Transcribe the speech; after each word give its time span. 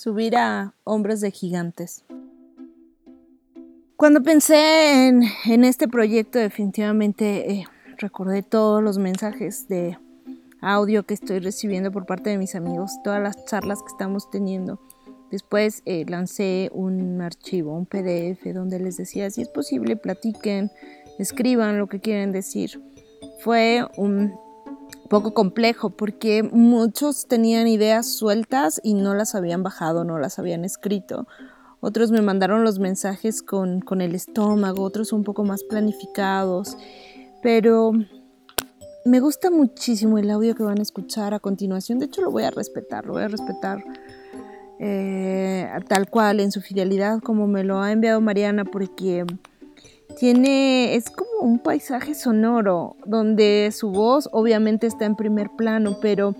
subir 0.00 0.34
a 0.34 0.72
hombros 0.84 1.20
de 1.20 1.30
gigantes. 1.30 2.06
Cuando 3.96 4.22
pensé 4.22 5.08
en, 5.08 5.64
este 5.64 5.88
proyecto, 5.88 6.38
definitivamente 6.38 7.52
eh, 7.52 7.66
recordé 7.98 8.42
todos 8.42 8.82
los 8.82 8.96
mensajes 8.96 9.68
de 9.68 9.98
audio 10.62 11.02
que 11.02 11.12
estoy 11.12 11.40
recibiendo 11.40 11.92
por 11.92 12.06
parte 12.06 12.30
de 12.30 12.38
mis 12.38 12.54
amigos, 12.54 12.92
todas 13.04 13.22
las 13.22 13.44
charlas 13.44 13.82
que 13.82 13.88
estamos 13.88 14.30
teniendo. 14.30 14.80
Después 15.30 15.82
eh, 15.84 16.06
lancé 16.08 16.70
un 16.72 17.20
archivo, 17.20 17.76
un 17.76 17.84
PDF, 17.84 18.54
donde 18.54 18.80
les 18.80 18.96
decía, 18.96 19.28
si 19.28 19.42
es 19.42 19.50
posible, 19.50 19.96
platiquen, 19.96 20.70
escriban 21.18 21.76
lo 21.76 21.88
que 21.88 22.00
quieren 22.00 22.32
decir. 22.32 22.82
Fue 23.40 23.86
un 23.98 24.32
poco 25.10 25.34
complejo 25.34 25.90
porque 25.90 26.44
muchos 26.44 27.26
tenían 27.26 27.66
ideas 27.66 28.06
sueltas 28.06 28.80
y 28.84 28.94
no 28.94 29.14
las 29.14 29.34
habían 29.34 29.64
bajado, 29.64 30.04
no 30.04 30.20
las 30.20 30.38
habían 30.38 30.64
escrito. 30.64 31.26
Otros 31.80 32.12
me 32.12 32.22
mandaron 32.22 32.62
los 32.62 32.78
mensajes 32.78 33.42
con, 33.42 33.80
con 33.80 34.00
el 34.00 34.14
estómago, 34.14 34.84
otros 34.84 35.12
un 35.12 35.24
poco 35.24 35.44
más 35.44 35.64
planificados. 35.64 36.76
Pero 37.42 37.90
me 39.04 39.18
gusta 39.18 39.50
muchísimo 39.50 40.16
el 40.16 40.30
audio 40.30 40.54
que 40.54 40.62
van 40.62 40.78
a 40.78 40.82
escuchar 40.82 41.34
a 41.34 41.40
continuación. 41.40 41.98
De 41.98 42.06
hecho, 42.06 42.22
lo 42.22 42.30
voy 42.30 42.44
a 42.44 42.50
respetar, 42.50 43.04
lo 43.04 43.14
voy 43.14 43.24
a 43.24 43.28
respetar 43.28 43.82
eh, 44.78 45.68
tal 45.88 46.08
cual 46.08 46.38
en 46.38 46.52
su 46.52 46.60
fidelidad 46.60 47.20
como 47.20 47.48
me 47.48 47.64
lo 47.64 47.80
ha 47.80 47.90
enviado 47.90 48.20
Mariana 48.20 48.64
porque 48.64 49.26
tiene, 50.18 50.94
es 50.94 51.10
como 51.10 51.40
un 51.40 51.58
paisaje 51.58 52.14
sonoro 52.14 52.96
donde 53.04 53.70
su 53.72 53.90
voz 53.90 54.28
obviamente 54.32 54.86
está 54.86 55.06
en 55.06 55.16
primer 55.16 55.50
plano, 55.50 55.98
pero, 56.00 56.34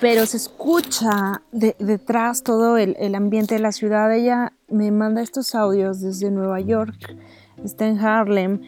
pero 0.00 0.26
se 0.26 0.36
escucha 0.36 1.42
detrás 1.52 2.42
todo 2.42 2.76
el, 2.76 2.96
el, 2.98 3.14
ambiente 3.14 3.54
de 3.54 3.60
la 3.60 3.72
ciudad. 3.72 4.12
Ella 4.14 4.52
me 4.68 4.90
manda 4.90 5.22
estos 5.22 5.54
audios 5.54 6.00
desde 6.00 6.30
Nueva 6.30 6.60
York, 6.60 7.16
está 7.64 7.86
en 7.86 7.98
Harlem 7.98 8.60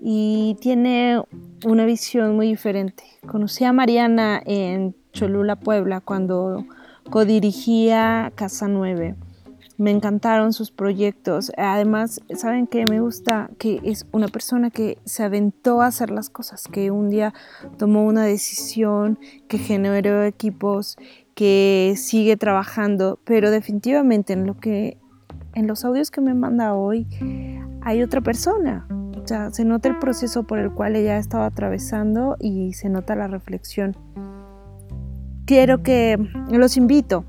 y 0.00 0.56
tiene 0.60 1.22
una 1.64 1.84
visión 1.84 2.36
muy 2.36 2.48
diferente. 2.48 3.04
Conocí 3.26 3.64
a 3.64 3.72
Mariana 3.72 4.42
en 4.44 4.94
Cholula, 5.12 5.56
Puebla, 5.56 6.00
cuando 6.00 6.64
codirigía 7.10 8.32
Casa 8.34 8.68
9 8.68 9.16
me 9.78 9.90
encantaron 9.90 10.52
sus 10.52 10.70
proyectos. 10.70 11.52
Además, 11.56 12.20
saben 12.34 12.66
que 12.66 12.84
me 12.86 13.00
gusta 13.00 13.50
que 13.58 13.80
es 13.84 14.06
una 14.12 14.28
persona 14.28 14.70
que 14.70 14.98
se 15.04 15.22
aventó 15.22 15.82
a 15.82 15.86
hacer 15.86 16.10
las 16.10 16.30
cosas, 16.30 16.64
que 16.70 16.90
un 16.90 17.10
día 17.10 17.34
tomó 17.78 18.04
una 18.04 18.24
decisión, 18.24 19.18
que 19.48 19.58
generó 19.58 20.24
equipos, 20.24 20.96
que 21.34 21.94
sigue 21.96 22.36
trabajando, 22.36 23.18
pero 23.24 23.50
definitivamente 23.50 24.32
en 24.32 24.46
lo 24.46 24.58
que 24.58 24.98
en 25.54 25.66
los 25.66 25.84
audios 25.84 26.10
que 26.10 26.20
me 26.20 26.34
manda 26.34 26.74
hoy 26.74 27.06
hay 27.82 28.02
otra 28.02 28.20
persona. 28.20 28.86
O 28.90 29.26
sea, 29.26 29.50
se 29.50 29.64
nota 29.64 29.88
el 29.88 29.98
proceso 29.98 30.44
por 30.44 30.58
el 30.58 30.72
cual 30.72 30.96
ella 30.96 31.18
estaba 31.18 31.46
atravesando 31.46 32.36
y 32.38 32.74
se 32.74 32.88
nota 32.88 33.16
la 33.16 33.26
reflexión. 33.26 33.96
Quiero 35.46 35.82
que 35.82 36.18
los 36.50 36.76
invito 36.76 37.24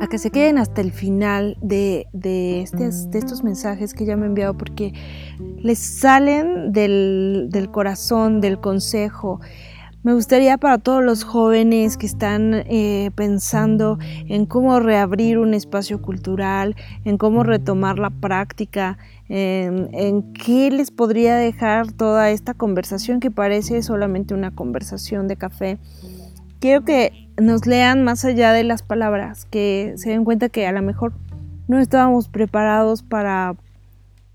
a 0.00 0.06
que 0.06 0.18
se 0.18 0.30
queden 0.30 0.58
hasta 0.58 0.80
el 0.80 0.92
final 0.92 1.58
de, 1.60 2.06
de, 2.12 2.62
estos 2.62 3.44
mensajes 3.44 3.92
que 3.92 4.04
ella 4.04 4.16
me 4.16 4.24
ha 4.24 4.26
enviado 4.26 4.54
porque 4.54 4.94
les 5.58 5.78
salen 5.78 6.72
del, 6.72 7.68
corazón, 7.70 8.40
del 8.40 8.58
consejo. 8.58 9.40
Me 10.02 10.14
gustaría 10.14 10.56
para 10.56 10.78
todos 10.78 11.04
los 11.04 11.24
jóvenes 11.24 11.98
que 11.98 12.06
están 12.06 12.54
eh, 12.54 13.10
pensando 13.14 13.98
en 14.00 14.46
cómo 14.46 14.80
reabrir 14.80 15.36
un 15.36 15.52
espacio 15.52 16.00
cultural, 16.00 16.74
en 17.04 17.18
cómo 17.18 17.42
retomar 17.42 17.98
la 17.98 18.08
práctica, 18.08 18.96
en, 19.28 19.90
en, 19.92 20.32
qué 20.32 20.70
les 20.70 20.90
podría 20.90 21.36
dejar 21.36 21.92
toda 21.92 22.30
esta 22.30 22.54
conversación 22.54 23.20
que 23.20 23.30
parece 23.30 23.82
solamente 23.82 24.32
una 24.32 24.50
conversación 24.50 25.28
de 25.28 25.36
café. 25.36 25.78
Quiero 26.60 26.84
que 26.84 27.30
nos 27.40 27.66
lean 27.66 28.04
más 28.04 28.22
allá 28.26 28.52
de 28.52 28.64
las 28.64 28.82
palabras, 28.82 29.46
que 29.46 29.94
se 29.96 30.10
den 30.10 30.24
cuenta 30.24 30.50
que 30.50 30.66
a 30.66 30.72
lo 30.72 30.82
mejor 30.82 31.14
no 31.68 31.78
estábamos 31.78 32.28
preparados 32.28 33.02
para, 33.02 33.56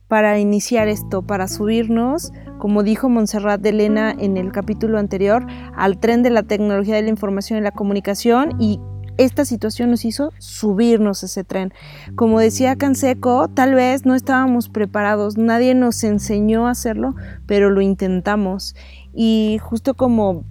para 0.08 0.40
iniciar 0.40 0.88
esto, 0.88 1.22
para 1.22 1.47
subirnos, 1.47 2.34
como 2.58 2.81
dijo 2.81 3.09
Montserrat 3.09 3.62
de 3.62 3.69
Elena 3.69 4.16
en 4.18 4.38
el 4.38 4.52
capítulo 4.52 4.97
anterior, 4.97 5.46
al 5.75 6.00
tren 6.00 6.24
de 6.24 6.31
la 6.31 6.41
tecnología 6.41 6.96
de 6.96 7.03
la 7.03 7.09
información 7.09 7.59
y 7.59 7.62
la 7.62 7.72
comunicación 7.72 8.59
y 8.59 8.80
esta 9.18 9.46
situación 9.46 9.92
nos 9.92 10.03
hizo 10.03 10.31
subirnos 10.40 11.24
ese 11.24 11.44
tren. 11.44 11.74
Como 12.16 12.40
decía 12.40 12.75
Canseco, 12.75 13.50
tal 13.50 13.75
vez 13.75 14.03
no 14.03 14.16
estábamos 14.16 14.68
preparados, 14.68 15.38
nadie 15.38 15.75
nos 15.75 16.03
enseñó 16.03 16.68
a 16.68 16.72
hacerlo, 16.72 17.13
pero 17.46 17.69
lo 17.69 17.81
intentamos. 17.81 18.75
Y 19.13 19.59
justo 19.62 19.94
como 19.94 20.44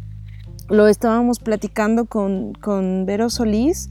lo 0.69 0.89
estábamos 0.89 1.39
platicando 1.39 2.07
con, 2.07 2.55
con 2.55 3.07
Vero 3.07 3.31
Solís, 3.31 3.91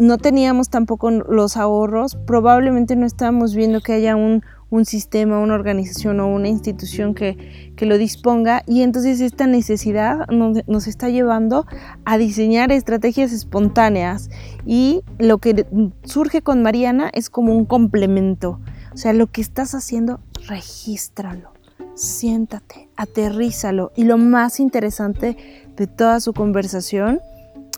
no 0.00 0.16
teníamos 0.16 0.70
tampoco 0.70 1.10
los 1.10 1.58
ahorros, 1.58 2.16
probablemente 2.26 2.96
no 2.96 3.04
estábamos 3.04 3.54
viendo 3.54 3.82
que 3.82 3.92
haya 3.92 4.16
un, 4.16 4.42
sistema, 4.84 5.38
una 5.40 5.54
organización 5.54 6.20
o 6.20 6.28
una 6.28 6.48
institución 6.48 7.14
que, 7.14 7.36
lo 7.80 7.98
disponga. 7.98 8.62
Y 8.66 8.82
entonces 8.82 9.20
esta 9.20 9.46
necesidad 9.46 10.26
nos, 10.30 10.66
nos, 10.66 10.86
está 10.86 11.10
llevando 11.10 11.66
a 12.06 12.16
diseñar 12.16 12.72
estrategias 12.72 13.32
espontáneas. 13.32 14.30
Y 14.64 15.02
lo 15.18 15.36
que 15.36 15.66
surge 16.04 16.40
con 16.40 16.62
Mariana 16.62 17.10
es 17.12 17.28
como 17.28 17.54
un 17.54 17.66
complemento, 17.66 18.60
o 18.94 18.96
sea, 18.96 19.12
lo 19.12 19.26
que 19.26 19.42
estás 19.42 19.74
haciendo, 19.74 20.20
regístralo 20.46 21.59
siéntate, 21.94 22.88
aterrízalo. 22.96 23.92
Y 23.96 24.04
lo 24.04 24.18
más 24.18 24.60
interesante 24.60 25.36
de 25.76 25.86
toda 25.86 26.20
su 26.20 26.32
conversación 26.32 27.20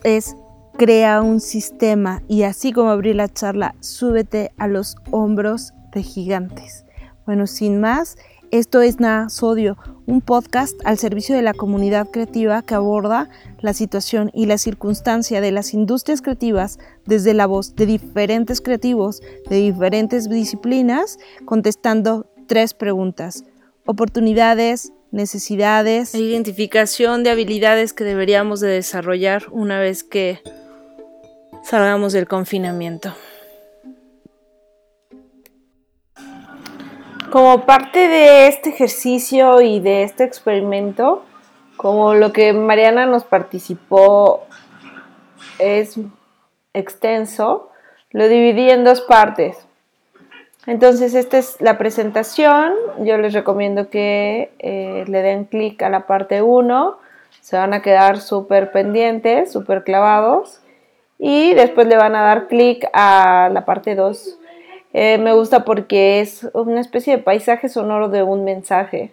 es 0.04 0.36
crea 0.76 1.22
un 1.22 1.40
sistema 1.40 2.22
y 2.28 2.42
así 2.42 2.72
como 2.72 2.90
abrí 2.90 3.14
la 3.14 3.28
charla, 3.28 3.74
súbete 3.80 4.52
a 4.56 4.68
los 4.68 4.96
hombros 5.10 5.74
de 5.92 6.02
gigantes. 6.02 6.84
Bueno, 7.26 7.46
sin 7.46 7.80
más, 7.80 8.16
esto 8.50 8.82
es 8.82 9.00
Nada 9.00 9.28
Sodio, 9.28 9.76
un 10.06 10.20
podcast 10.20 10.74
al 10.84 10.98
servicio 10.98 11.34
de 11.34 11.42
la 11.42 11.54
comunidad 11.54 12.08
creativa 12.10 12.62
que 12.62 12.74
aborda 12.74 13.28
la 13.60 13.72
situación 13.72 14.30
y 14.34 14.46
la 14.46 14.58
circunstancia 14.58 15.40
de 15.40 15.52
las 15.52 15.72
industrias 15.72 16.20
creativas 16.20 16.78
desde 17.06 17.34
la 17.34 17.46
voz 17.46 17.76
de 17.76 17.86
diferentes 17.86 18.60
creativos 18.60 19.22
de 19.48 19.56
diferentes 19.56 20.28
disciplinas, 20.28 21.18
contestando 21.44 22.26
tres 22.46 22.74
preguntas 22.74 23.44
oportunidades, 23.84 24.92
necesidades 25.10 26.14
identificación 26.14 27.22
de 27.22 27.30
habilidades 27.30 27.92
que 27.92 28.04
deberíamos 28.04 28.60
de 28.60 28.68
desarrollar 28.68 29.44
una 29.50 29.78
vez 29.78 30.04
que 30.04 30.40
salgamos 31.62 32.12
del 32.12 32.26
confinamiento. 32.26 33.14
Como 37.30 37.64
parte 37.64 38.08
de 38.08 38.48
este 38.48 38.70
ejercicio 38.70 39.62
y 39.62 39.80
de 39.80 40.02
este 40.02 40.24
experimento, 40.24 41.24
como 41.76 42.14
lo 42.14 42.32
que 42.32 42.52
Mariana 42.52 43.06
nos 43.06 43.24
participó 43.24 44.46
es 45.58 45.98
extenso, 46.74 47.70
lo 48.10 48.28
dividí 48.28 48.68
en 48.70 48.84
dos 48.84 49.00
partes. 49.00 49.56
Entonces, 50.66 51.14
esta 51.14 51.38
es 51.38 51.60
la 51.60 51.76
presentación. 51.76 52.72
Yo 53.00 53.18
les 53.18 53.32
recomiendo 53.32 53.90
que 53.90 54.52
eh, 54.60 55.04
le 55.08 55.22
den 55.22 55.44
clic 55.44 55.82
a 55.82 55.88
la 55.88 56.06
parte 56.06 56.42
1. 56.42 56.96
Se 57.40 57.56
van 57.56 57.74
a 57.74 57.82
quedar 57.82 58.20
súper 58.20 58.70
pendientes, 58.70 59.50
súper 59.50 59.82
clavados. 59.82 60.60
Y 61.18 61.54
después 61.54 61.86
le 61.88 61.96
van 61.96 62.14
a 62.14 62.22
dar 62.22 62.46
clic 62.46 62.88
a 62.92 63.50
la 63.52 63.64
parte 63.64 63.94
2. 63.94 64.38
Eh, 64.92 65.18
me 65.18 65.32
gusta 65.32 65.64
porque 65.64 66.20
es 66.20 66.48
una 66.52 66.80
especie 66.80 67.16
de 67.16 67.22
paisaje 67.22 67.68
sonoro 67.68 68.08
de 68.08 68.22
un 68.22 68.44
mensaje. 68.44 69.10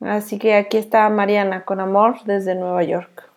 Así 0.00 0.38
que 0.38 0.54
aquí 0.54 0.76
está 0.76 1.08
Mariana 1.08 1.64
con 1.64 1.80
amor 1.80 2.22
desde 2.24 2.54
Nueva 2.54 2.82
York. 2.84 3.33